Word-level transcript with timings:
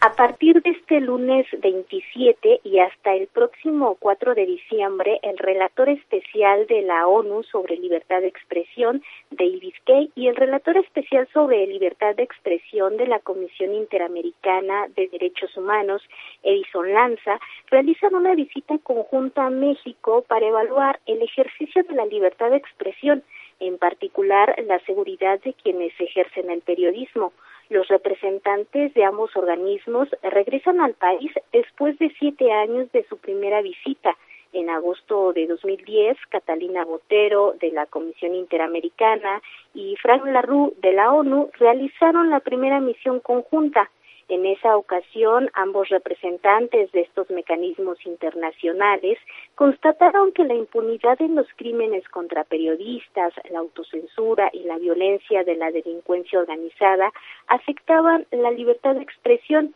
A 0.00 0.12
partir 0.12 0.60
de 0.60 0.70
este 0.70 1.00
lunes 1.00 1.46
27 1.62 2.60
y 2.64 2.78
hasta 2.78 3.14
el 3.14 3.26
próximo 3.28 3.96
4 4.00 4.34
de 4.34 4.44
diciembre, 4.44 5.18
el 5.22 5.38
relator 5.38 5.88
especial 5.88 6.66
de 6.66 6.82
la 6.82 7.06
ONU 7.06 7.42
sobre 7.44 7.78
libertad 7.78 8.20
de 8.20 8.26
expresión, 8.26 9.02
David 9.30 9.72
Kay, 9.86 10.10
y 10.14 10.26
el 10.26 10.36
relator 10.36 10.76
especial 10.76 11.26
sobre 11.32 11.66
libertad 11.66 12.16
de 12.16 12.24
expresión 12.24 12.96
de 12.96 13.06
la 13.06 13.20
Comisión 13.20 13.72
Interamericana 13.72 14.88
de 14.94 15.08
Derechos 15.08 15.56
Humanos, 15.56 16.02
Edison 16.42 16.92
Lanza, 16.92 17.40
realizan 17.70 18.14
una 18.14 18.34
visita 18.34 18.76
conjunta 18.82 19.46
a 19.46 19.50
México 19.50 20.22
para 20.28 20.46
evaluar 20.46 21.00
el 21.06 21.22
ejercicio 21.22 21.82
de 21.84 21.94
la 21.94 22.04
libertad 22.04 22.50
de 22.50 22.58
expresión, 22.58 23.22
en 23.60 23.78
particular 23.78 24.54
la 24.66 24.80
seguridad 24.80 25.40
de 25.40 25.54
quienes 25.54 25.98
ejercen 25.98 26.50
el 26.50 26.60
periodismo. 26.60 27.32
Los 27.74 27.88
representantes 27.88 28.94
de 28.94 29.02
ambos 29.02 29.34
organismos 29.34 30.06
regresan 30.22 30.80
al 30.80 30.94
país 30.94 31.32
después 31.52 31.98
de 31.98 32.08
siete 32.20 32.52
años 32.52 32.86
de 32.92 33.04
su 33.08 33.18
primera 33.18 33.62
visita. 33.62 34.16
En 34.52 34.70
agosto 34.70 35.32
de 35.32 35.48
2010, 35.48 36.16
Catalina 36.28 36.84
Botero 36.84 37.56
de 37.60 37.72
la 37.72 37.86
Comisión 37.86 38.36
Interamericana 38.36 39.42
y 39.74 39.96
Frank 39.96 40.24
Larue 40.24 40.72
de 40.82 40.92
la 40.92 41.10
ONU 41.10 41.50
realizaron 41.58 42.30
la 42.30 42.38
primera 42.38 42.78
misión 42.78 43.18
conjunta. 43.18 43.90
En 44.28 44.46
esa 44.46 44.76
ocasión, 44.76 45.50
ambos 45.52 45.90
representantes 45.90 46.90
de 46.92 47.02
estos 47.02 47.28
mecanismos 47.30 47.98
internacionales 48.06 49.18
constataron 49.54 50.32
que 50.32 50.44
la 50.44 50.54
impunidad 50.54 51.20
en 51.20 51.34
los 51.34 51.46
crímenes 51.56 52.08
contra 52.08 52.44
periodistas, 52.44 53.34
la 53.50 53.58
autocensura 53.58 54.48
y 54.52 54.60
la 54.64 54.78
violencia 54.78 55.44
de 55.44 55.56
la 55.56 55.70
delincuencia 55.70 56.38
organizada 56.38 57.12
afectaban 57.48 58.26
la 58.30 58.50
libertad 58.50 58.94
de 58.94 59.02
expresión. 59.02 59.74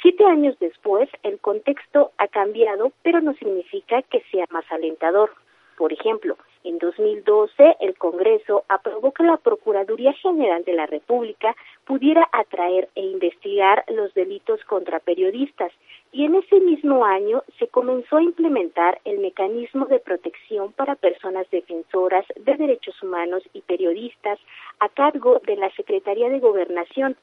Siete 0.00 0.24
años 0.24 0.56
después, 0.60 1.08
el 1.24 1.40
contexto 1.40 2.12
ha 2.18 2.28
cambiado, 2.28 2.92
pero 3.02 3.20
no 3.20 3.34
significa 3.34 4.02
que 4.02 4.22
sea 4.30 4.46
más 4.50 4.64
alentador. 4.70 5.32
Por 5.76 5.92
ejemplo, 5.92 6.36
en 6.68 6.78
2012 6.78 7.76
el 7.80 7.96
Congreso 7.96 8.64
aprobó 8.68 9.12
que 9.12 9.22
la 9.22 9.38
Procuraduría 9.38 10.12
General 10.12 10.62
de 10.64 10.74
la 10.74 10.84
República 10.84 11.56
pudiera 11.86 12.28
atraer 12.30 12.90
e 12.94 13.02
investigar 13.02 13.84
los 13.88 14.12
delitos 14.12 14.62
contra 14.64 15.00
periodistas 15.00 15.72
y 16.12 16.26
en 16.26 16.34
ese 16.34 16.60
mismo 16.60 17.06
año 17.06 17.42
se 17.58 17.68
comenzó 17.68 18.18
a 18.18 18.22
implementar 18.22 19.00
el 19.06 19.18
mecanismo 19.18 19.86
de 19.86 19.98
protección 19.98 20.72
para 20.72 20.94
personas 20.94 21.48
defensoras 21.50 22.26
de 22.36 22.54
derechos 22.56 23.02
humanos 23.02 23.42
y 23.54 23.62
periodistas 23.62 24.38
a 24.78 24.90
cargo 24.90 25.40
de 25.46 25.56
la 25.56 25.70
Secretaría 25.70 26.28
de 26.28 26.38
Gobernación 26.38 27.16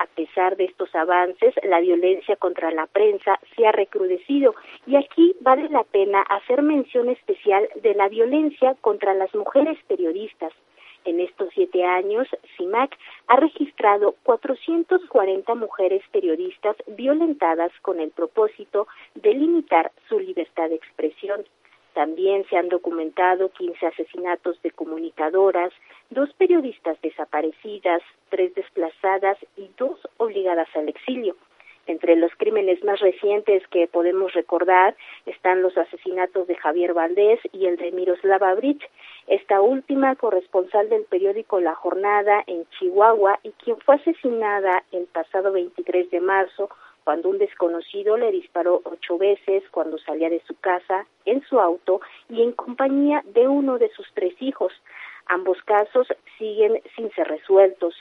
a 0.00 0.06
pesar 0.06 0.56
de 0.56 0.64
estos 0.64 0.94
avances, 0.94 1.54
la 1.62 1.78
violencia 1.78 2.34
contra 2.36 2.70
la 2.70 2.86
prensa 2.86 3.38
se 3.54 3.66
ha 3.66 3.72
recrudecido 3.72 4.54
y 4.86 4.96
aquí 4.96 5.36
vale 5.42 5.68
la 5.68 5.84
pena 5.84 6.22
hacer 6.22 6.62
mención 6.62 7.10
especial 7.10 7.68
de 7.82 7.94
la 7.94 8.08
violencia 8.08 8.74
contra 8.80 9.12
las 9.12 9.34
mujeres 9.34 9.78
periodistas. 9.86 10.52
En 11.04 11.20
estos 11.20 11.50
siete 11.54 11.84
años, 11.84 12.26
CIMAC 12.56 12.96
ha 13.26 13.36
registrado 13.36 14.14
440 14.22 15.54
mujeres 15.54 16.02
periodistas 16.10 16.76
violentadas 16.86 17.70
con 17.82 18.00
el 18.00 18.10
propósito 18.10 18.88
de 19.14 19.34
limitar 19.34 19.92
su 20.08 20.18
libertad 20.18 20.70
de 20.70 20.76
expresión. 20.76 21.44
También 21.94 22.46
se 22.48 22.56
han 22.56 22.68
documentado 22.68 23.50
15 23.50 23.86
asesinatos 23.86 24.60
de 24.62 24.70
comunicadoras, 24.70 25.72
dos 26.10 26.32
periodistas 26.34 27.00
desaparecidas, 27.02 28.02
tres 28.28 28.54
desplazadas 28.54 29.38
y 29.56 29.70
dos 29.76 29.98
obligadas 30.16 30.68
al 30.74 30.88
exilio. 30.88 31.36
Entre 31.86 32.14
los 32.14 32.30
crímenes 32.36 32.84
más 32.84 33.00
recientes 33.00 33.66
que 33.68 33.88
podemos 33.88 34.32
recordar 34.34 34.94
están 35.26 35.62
los 35.62 35.76
asesinatos 35.76 36.46
de 36.46 36.54
Javier 36.54 36.94
Valdés 36.94 37.40
y 37.52 37.66
el 37.66 37.76
de 37.76 37.90
Miroslava 37.90 38.54
Bridge, 38.54 38.88
esta 39.30 39.60
última 39.60 40.16
corresponsal 40.16 40.88
del 40.88 41.04
periódico 41.04 41.60
La 41.60 41.76
Jornada 41.76 42.42
en 42.48 42.68
Chihuahua 42.70 43.38
y 43.44 43.50
quien 43.52 43.78
fue 43.78 43.94
asesinada 43.94 44.82
el 44.90 45.06
pasado 45.06 45.52
23 45.52 46.10
de 46.10 46.20
marzo 46.20 46.68
cuando 47.04 47.28
un 47.28 47.38
desconocido 47.38 48.16
le 48.16 48.32
disparó 48.32 48.82
ocho 48.82 49.18
veces 49.18 49.62
cuando 49.70 49.98
salía 49.98 50.28
de 50.28 50.42
su 50.48 50.56
casa, 50.56 51.06
en 51.26 51.42
su 51.42 51.60
auto 51.60 52.00
y 52.28 52.42
en 52.42 52.50
compañía 52.50 53.22
de 53.24 53.46
uno 53.46 53.78
de 53.78 53.88
sus 53.90 54.08
tres 54.14 54.34
hijos. 54.40 54.72
Ambos 55.26 55.62
casos 55.62 56.08
siguen 56.36 56.82
sin 56.96 57.08
ser 57.12 57.28
resueltos. 57.28 57.94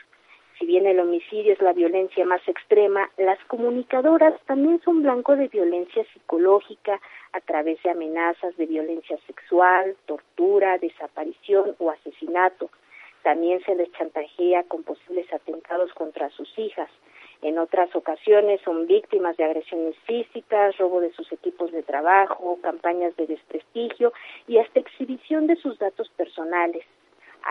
Si 0.59 0.65
bien 0.65 0.85
el 0.85 0.99
homicidio 0.99 1.53
es 1.53 1.61
la 1.61 1.71
violencia 1.71 2.25
más 2.25 2.45
extrema, 2.45 3.09
las 3.17 3.39
comunicadoras 3.45 4.33
también 4.45 4.81
son 4.81 5.03
blanco 5.03 5.37
de 5.37 5.47
violencia 5.47 6.03
psicológica 6.11 6.99
a 7.31 7.39
través 7.39 7.81
de 7.81 7.91
amenazas 7.91 8.57
de 8.57 8.65
violencia 8.65 9.17
sexual, 9.25 9.95
tortura, 10.05 10.77
desaparición 10.77 11.77
o 11.79 11.91
asesinato. 11.91 12.69
También 13.23 13.61
se 13.63 13.73
les 13.73 13.89
chantajea 13.93 14.63
con 14.63 14.83
posibles 14.83 15.31
atentados 15.31 15.93
contra 15.93 16.29
sus 16.31 16.49
hijas. 16.59 16.89
En 17.41 17.57
otras 17.57 17.95
ocasiones 17.95 18.59
son 18.65 18.85
víctimas 18.85 19.37
de 19.37 19.45
agresiones 19.45 19.95
físicas, 19.99 20.77
robo 20.77 20.99
de 20.99 21.13
sus 21.13 21.31
equipos 21.31 21.71
de 21.71 21.83
trabajo, 21.83 22.59
campañas 22.61 23.15
de 23.15 23.27
desprestigio 23.27 24.11
y 24.45 24.57
hasta 24.57 24.81
exhibición 24.81 25.47
de 25.47 25.55
sus 25.55 25.79
datos 25.79 26.09
personales. 26.17 26.83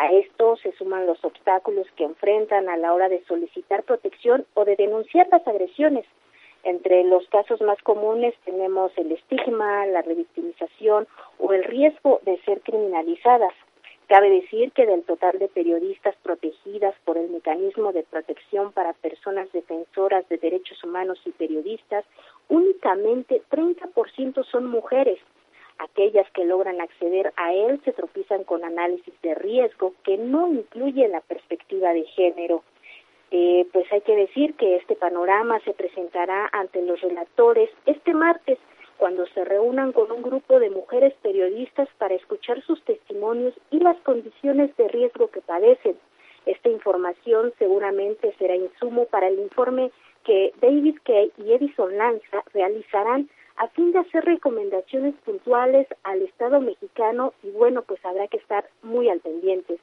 A 0.00 0.12
esto 0.12 0.54
se 0.58 0.70
suman 0.76 1.08
los 1.08 1.24
obstáculos 1.24 1.88
que 1.96 2.04
enfrentan 2.04 2.68
a 2.68 2.76
la 2.76 2.94
hora 2.94 3.08
de 3.08 3.24
solicitar 3.24 3.82
protección 3.82 4.46
o 4.54 4.64
de 4.64 4.76
denunciar 4.76 5.26
las 5.28 5.44
agresiones. 5.44 6.06
Entre 6.62 7.02
los 7.02 7.28
casos 7.30 7.60
más 7.62 7.82
comunes 7.82 8.32
tenemos 8.44 8.92
el 8.96 9.10
estigma, 9.10 9.86
la 9.86 10.02
revictimización 10.02 11.08
o 11.40 11.52
el 11.52 11.64
riesgo 11.64 12.20
de 12.24 12.38
ser 12.42 12.60
criminalizadas. 12.60 13.52
Cabe 14.06 14.30
decir 14.30 14.70
que 14.70 14.86
del 14.86 15.02
total 15.02 15.36
de 15.40 15.48
periodistas 15.48 16.14
protegidas 16.22 16.94
por 17.04 17.18
el 17.18 17.30
mecanismo 17.30 17.92
de 17.92 18.04
protección 18.04 18.70
para 18.70 18.92
personas 18.92 19.50
defensoras 19.50 20.28
de 20.28 20.38
derechos 20.38 20.82
humanos 20.84 21.18
y 21.24 21.32
periodistas, 21.32 22.04
únicamente 22.48 23.42
30% 23.50 24.44
son 24.44 24.66
mujeres. 24.66 25.18
Aquellas 25.78 26.28
que 26.32 26.44
logran 26.44 26.80
acceder 26.80 27.32
a 27.36 27.54
él 27.54 27.80
se 27.84 27.92
tropiezan 27.92 28.44
con 28.44 28.64
análisis 28.64 29.14
de 29.22 29.34
riesgo 29.34 29.94
que 30.04 30.16
no 30.18 30.52
incluye 30.52 31.06
la 31.08 31.20
perspectiva 31.20 31.92
de 31.92 32.04
género. 32.04 32.62
Eh, 33.30 33.66
pues 33.72 33.90
hay 33.92 34.00
que 34.00 34.16
decir 34.16 34.54
que 34.54 34.76
este 34.76 34.96
panorama 34.96 35.60
se 35.60 35.74
presentará 35.74 36.48
ante 36.52 36.82
los 36.82 37.00
relatores 37.00 37.70
este 37.84 38.14
martes 38.14 38.58
cuando 38.96 39.26
se 39.26 39.44
reúnan 39.44 39.92
con 39.92 40.10
un 40.10 40.22
grupo 40.22 40.58
de 40.58 40.70
mujeres 40.70 41.14
periodistas 41.22 41.88
para 41.98 42.14
escuchar 42.14 42.60
sus 42.62 42.82
testimonios 42.84 43.54
y 43.70 43.78
las 43.78 43.96
condiciones 43.98 44.76
de 44.76 44.88
riesgo 44.88 45.28
que 45.28 45.40
padecen. 45.40 45.96
Esta 46.46 46.70
información 46.70 47.52
seguramente 47.58 48.34
será 48.38 48.56
insumo 48.56 49.04
para 49.04 49.28
el 49.28 49.38
informe 49.38 49.92
que 50.24 50.52
David 50.60 50.98
Kay 51.04 51.32
y 51.38 51.52
Edison 51.52 51.96
Lanza 51.96 52.42
realizarán 52.52 53.28
a 53.58 53.68
fin 53.68 53.92
de 53.92 53.98
hacer 53.98 54.24
recomendaciones 54.24 55.14
puntuales 55.24 55.86
al 56.04 56.22
Estado 56.22 56.60
mexicano 56.60 57.34
y 57.42 57.50
bueno, 57.50 57.82
pues 57.82 58.04
habrá 58.04 58.28
que 58.28 58.36
estar 58.36 58.68
muy 58.82 59.08
al 59.08 59.20
pendiente. 59.20 59.78